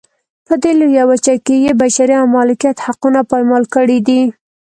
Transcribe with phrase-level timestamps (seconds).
[0.47, 4.21] په دې لویه وچه کې یې بشري او مالکیت حقونه پایمال کړي دي.